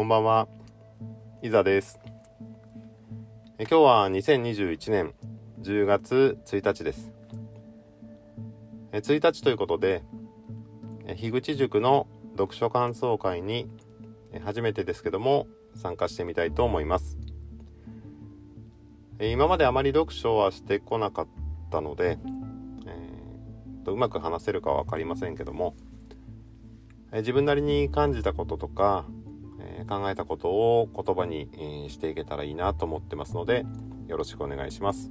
[0.00, 0.48] こんばんは。
[1.42, 2.00] いざです。
[3.58, 5.12] え今日は2021年
[5.60, 7.12] 10月1日です。
[8.92, 10.02] え1日ということで、
[11.04, 13.68] え樋口塾の読書感想会に
[14.42, 17.18] 初めてですけども参加してみたいと思います。
[19.18, 21.28] え今まであまり読書はしてこなかっ
[21.70, 22.16] たので、
[22.86, 25.74] えーとうまく話せるかは分かりませんけども、
[27.12, 29.04] え自分なりに感じたこととか、
[29.80, 33.64] え考えたことを言葉に、えしていけたらいいなと思ってますので
[34.08, 35.10] よろしくお願いします。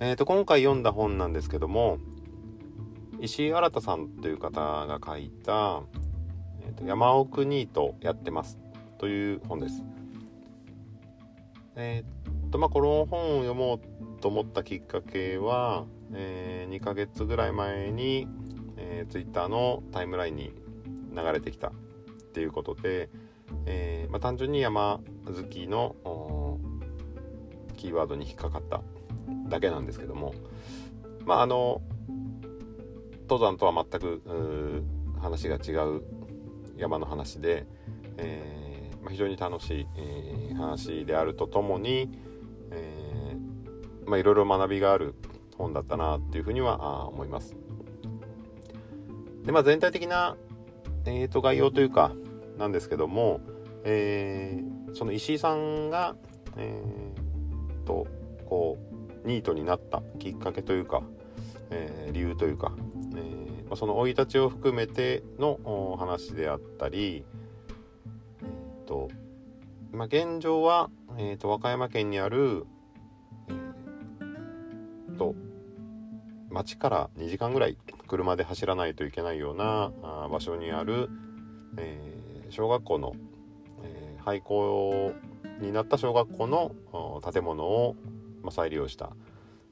[0.00, 1.98] えー、と今回読んだ本なんですけども
[3.20, 5.82] 石井新さんという方が書いた
[6.66, 8.58] 「えーと山奥ニートやってます」
[8.98, 9.84] という本です。
[11.76, 18.28] えーとまあ、この本を読もうと思ったきっかけは、え2ヶ月ぐらい前に、
[18.76, 20.52] えー、Twitter のタイムラインに
[21.14, 21.72] 流れてきたっ
[22.32, 23.10] ていうことで、
[23.66, 26.58] えーまあ、単純に山好きの
[27.76, 28.82] キーワードに引っかかった
[29.48, 30.34] だけなんですけども
[31.24, 31.82] まああの
[33.28, 34.82] 登山とは全く
[35.20, 36.02] 話が違う
[36.76, 37.66] 山の話で、
[38.16, 42.08] えーまあ、非常に楽しい、えー話であるとともに、
[42.70, 45.14] えーまあ、いろいろ学びがある
[45.56, 47.56] 本だったなっていうふうには思います。
[49.44, 50.36] でまあ、全体的な、
[51.06, 52.12] えー、と概要というか
[52.58, 53.40] なんですけども、
[53.84, 56.16] えーその石井さんが、
[56.56, 58.06] えーと
[58.46, 58.78] こ
[59.24, 61.02] うニートになったきっかけというか、
[61.70, 62.72] えー理由というか、
[63.16, 67.24] えーまあ、その生い立ちを含めてのお話であったり、
[68.42, 69.08] えーと
[69.92, 72.66] まあ、現状は、えー、と和歌山県にある、
[73.48, 75.34] えーと
[76.52, 81.08] 町から2時間ぐらい車で走らないといけないようなあ場所にある、
[81.78, 83.14] えー小学校の、
[83.82, 85.12] えー廃校
[85.60, 86.72] になった小学校の
[87.32, 87.96] 建物を、
[88.42, 89.10] まあ、再利用した、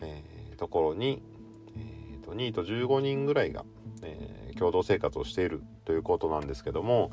[0.00, 1.22] えーところに、
[1.76, 3.64] えーとニート15人ぐらいが、
[4.02, 7.10] えー共同生活をしているということなんですけども、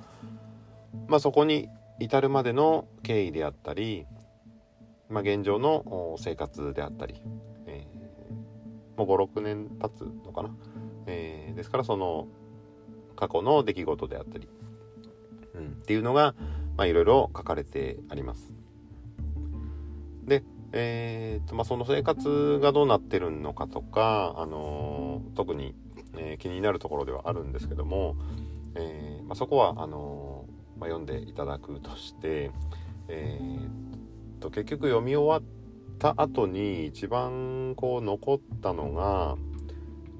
[1.07, 1.69] まあ、そこに
[1.99, 4.05] 至るまでの経緯であったり、
[5.09, 7.21] まあ、現状の生活であったり、
[8.99, 10.49] もう56年経つのかな、
[11.07, 12.27] えーですからその
[13.15, 14.49] 過去の出来事であったり、
[15.55, 16.35] うん、っていうのが
[16.79, 18.51] いろいろ書かれてあります。
[20.25, 20.43] で、
[20.73, 25.75] えーとまあ、その生活がどうなってるのかとか、あのー特に、
[26.17, 28.15] えー気になるところではあるんですけども、
[28.75, 32.51] えーまあ、そこはあのーまあ、読んでいただくとして、
[33.07, 35.58] えーと結局読み終わって
[35.99, 39.35] た後に一番こう残ったのが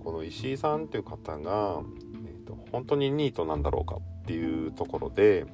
[0.04, 1.82] この石井さんという方が、
[2.26, 5.46] えーと本当にニートなんだろうかっていうところで、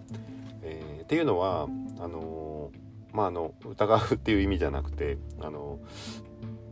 [0.64, 1.68] えーっていうのは
[2.00, 5.80] あのーまああの疑うっていう意味じゃなくてあの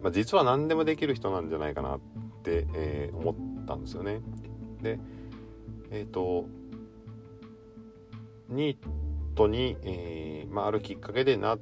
[0.02, 2.00] まあ、実は何でもできる人なんじゃないかなっ
[2.44, 4.20] て、えー思ったんですよね。
[4.82, 5.00] で
[5.92, 6.46] えっ、と
[8.50, 8.78] ニー
[9.36, 11.60] トに、えーまあ、あるきっかけでなっ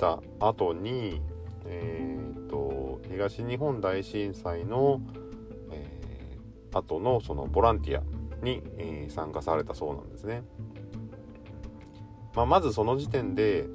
[0.00, 1.20] た後に、
[1.66, 5.00] えー、と東日本大震災の、
[5.70, 6.00] えー
[6.72, 10.42] 後のそのボランティアに、えー参加されたそうなんですね。
[12.34, 13.66] まあ、まずその時点で、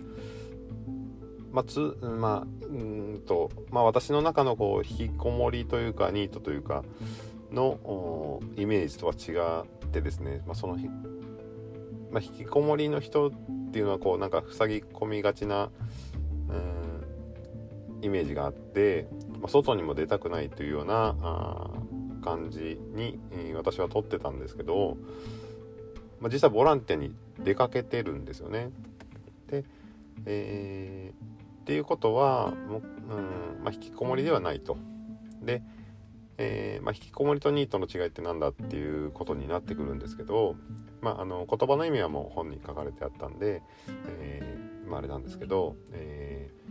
[1.51, 6.83] まあつまあ、うんとまあ、私の中のこう引きこもりというかニートというか
[7.51, 10.87] のイメージとは違ってですね、まあ、そのひ、
[12.11, 13.31] まあ、引きこもりの人っ
[13.71, 15.69] ていうのはこうなんか塞ぎ込みがちな
[18.05, 19.07] イメージがあって、
[19.39, 21.71] まあ、外にも出たくないというようなあ
[22.23, 24.97] 感じに、え私は取ってたんですけど、
[26.19, 28.69] まあ、実際ボランティアに出かけてるんですよね。
[29.47, 29.65] で、
[30.25, 34.77] えーっていうことはもう、うんまあ、引きこもりではないと。
[35.41, 35.63] で、
[36.37, 40.57] えーまあ、引きこもりとニートの違いって何だっていうことになってくるんですけど、
[41.01, 43.63] まあ、あの言葉の意味はもう本に書かれてあったんで、
[44.19, 46.64] えーまあ、あれなんですけど、えー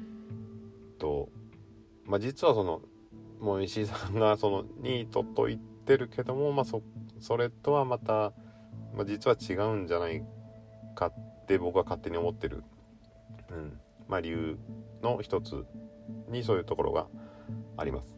[1.05, 1.29] と
[2.07, 2.81] まあ、実はその
[3.41, 6.83] もう石井さんがそのニートと言ってるけども、まあ、そ
[7.21, 8.33] それとはまた、
[8.95, 10.23] まあ、実は違うんじゃない
[10.95, 12.63] かって僕は勝手に思ってる、
[13.51, 13.79] うん
[14.09, 14.59] まあ、理由
[15.03, 15.65] の一つ
[16.29, 17.07] にそういうところが
[17.77, 18.15] あります。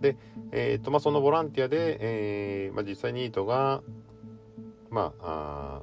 [0.00, 0.16] で、
[0.52, 3.82] えーとまあ、そのボランティアで、えーまあ、実際ニートが、
[4.90, 5.82] まあ、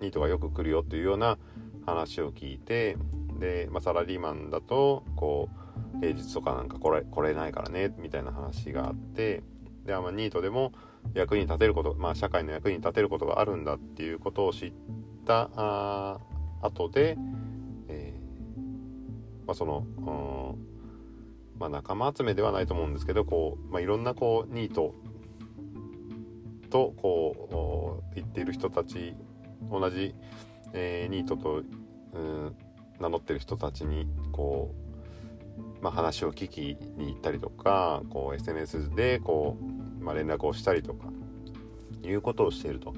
[0.00, 1.38] ニートがよく来るよというような
[1.86, 2.96] 話を聞いて
[3.42, 5.48] で、まあ、サラリーマンだとこ
[5.96, 9.42] う平日とかなんか来れ来れないからねみたいな話があって
[9.84, 10.72] で、まあ、ニートでも
[11.12, 14.72] 役に立てること、まあ、社会の役に立てることがあるんだっていうことを知っ
[15.26, 16.20] たあ
[16.62, 17.18] 後で、
[17.88, 20.56] えー、まあ、その、
[21.58, 24.94] まあ、仲間集めではないと思うんですけどこう、まあ、いろんなこうニート
[26.70, 29.16] とこう言っている人たち
[29.68, 30.14] 同じ、
[30.72, 31.62] えー、ニートと、
[32.14, 32.56] うん、
[33.02, 34.74] 名乗ってる人たちにこ
[35.80, 41.06] う、まあ、話を聞きに行ったりとかこう SNS でこう、まあ、連絡をしたりとか
[42.02, 42.94] いうことをしていると。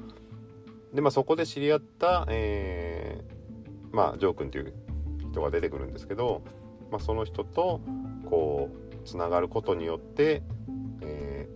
[0.93, 4.73] でまあそこで知り合った、えー、まあジョー君っていう
[5.33, 6.43] 人が出てくるんですけど、
[6.93, 7.81] まあ、その人と
[8.31, 10.43] こうつながることによって、
[11.01, 11.49] え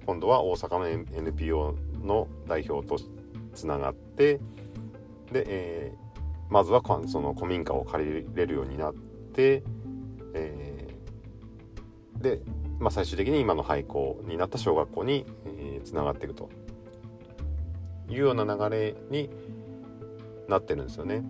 [0.00, 2.98] ー、今度は大阪の NPO の代表と
[3.54, 4.40] つながって
[5.32, 6.07] で、えー、
[6.50, 9.62] まずはその古民家を借りれるようになって、
[10.34, 12.40] えー、で、
[12.78, 15.26] まあ、最終的に今の廃校になった小学校に
[15.84, 16.50] つな、えー、がっていくと
[18.08, 19.30] いうような流れに
[20.48, 21.22] なってるんですよね。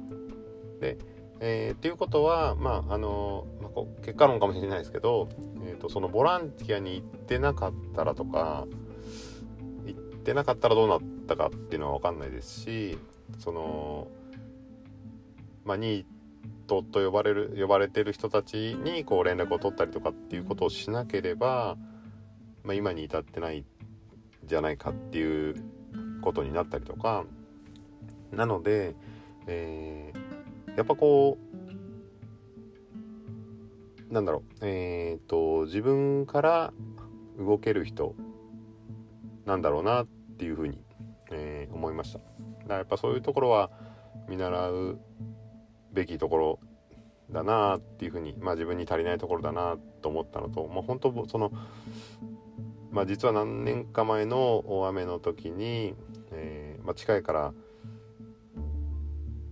[0.80, 0.98] で
[1.40, 5.28] えー、っていうことは、まああのまあ、結果論かもしれないですけど、
[5.64, 8.66] えーと、そのボランティアに行ってなかったらとか
[9.86, 12.98] 行ってなかったらどうなったかっていうのは分かんないですし
[13.38, 14.08] その、
[15.68, 16.04] まあ、ニー
[16.66, 21.76] トと呼ばれる呼ばれてる人たちにこう連絡を取ったりとかっていうことをしなければ、
[22.64, 23.64] まあ、今に至ってないん
[24.44, 25.62] じゃないかっていう
[26.22, 27.24] ことになったりとか。
[28.32, 28.94] なので、
[29.46, 30.28] えー
[30.78, 31.36] やっぱこ
[34.10, 36.72] うなんだろうえっ、ー、と自分から
[37.36, 38.14] 動ける人
[39.44, 40.06] なんだろうなっ
[40.38, 40.78] ていうふうに、
[41.32, 42.20] えー、思いました。
[42.20, 42.28] だか
[42.68, 43.72] らやっぱそういうところは
[44.28, 45.00] 見習う
[45.98, 46.58] べきところ
[47.30, 51.52] だなっていうふうにまあ自分に足りないところだなと思ったのとまあ本当その
[52.90, 55.94] まあ実は何年か前の大雨の時に、
[56.32, 57.52] えーまあ、近いから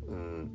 [0.08, 0.50] うん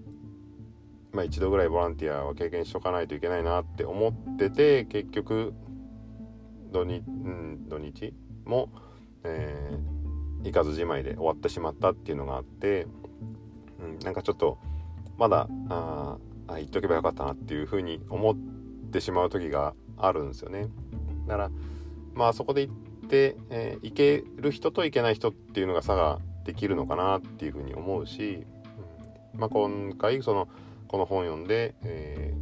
[1.11, 5.53] まあ、一度ぐらいボランティアは経験しとかないといけないなって思ってて結局
[6.71, 8.13] 土日,、うん、土日
[8.45, 8.69] も、
[9.25, 12.87] えー、行かずじまいで終わってしまったっていうのがあって、
[13.81, 14.57] うん、なんかちょっと
[15.21, 18.35] まだああ言っとけばよかったなっていうふうに思っ
[18.91, 20.67] てしまう時があるんですよね。
[21.27, 21.51] だから
[22.15, 28.47] まあそこで行って、えー、行ける人と行けない人っていうのが差ができるのかなっていうふうに思うし、
[29.33, 30.47] うん、まあ今回その
[30.87, 32.33] この本を読んで、え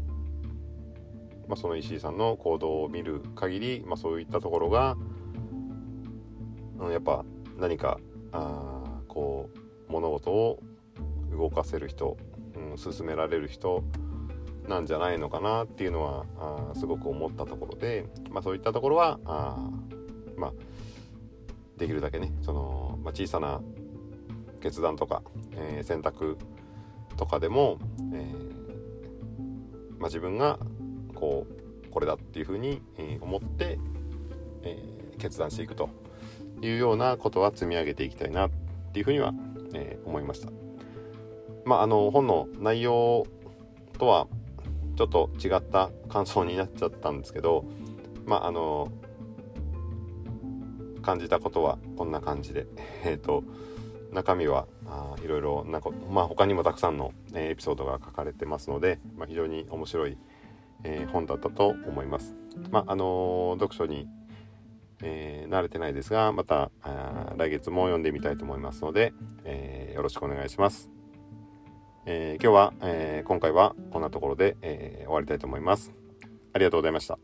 [1.46, 4.96] ー、まあ、その石井さんの行動を見る限り、まあ、そういったところが、
[6.80, 7.26] うん、やっぱ
[7.58, 8.00] 何か
[8.32, 9.50] あこ
[9.90, 10.64] う物事を
[11.32, 12.18] 動かせる人、
[12.72, 13.84] うん、進められる人
[14.68, 19.58] なんじゃないのかなっていうのはあすごく思ったところで、まあ、そういったところはあ
[20.38, 20.54] まあ
[21.78, 23.62] できるだけねその、まあ、小さな
[24.62, 25.24] 決断とか、
[25.54, 26.38] えー、選択
[27.18, 27.80] とかでも、
[28.14, 30.60] えー、まあ、自分が
[31.16, 33.80] こうこれだっていうふうに、え思って、
[34.62, 34.78] え、
[35.18, 35.90] 決断していくと
[36.62, 38.52] いうようなことは積み上げていきたいなっ
[38.94, 39.34] ていうふうには、
[39.74, 40.69] え思いました。
[41.66, 43.26] まあ、あの本の内容
[43.98, 44.28] とは
[44.96, 47.66] ちょっと違った感想になっちゃったんですけど
[48.26, 48.92] まああの
[51.02, 52.68] 感じたことはこんな感じで
[53.06, 53.44] え、ー、と
[54.12, 54.68] 中身は
[55.24, 60.18] いろいろなこ、まあ、他にもたくさんの、えー、エピソードが書かれてますので、まあ、非常に面白い、
[60.84, 62.36] えー、本だったと思います。
[62.72, 64.08] まああの読書に、
[65.02, 66.72] え慣れてないですがまた
[67.38, 69.14] 来月も読んでみたいと思いますので、
[69.46, 70.99] えよろしくお願いします。
[72.06, 75.94] え今日は、え今回はこんなところで、え終わりたいと思います。
[76.54, 77.20] ありがとうございました。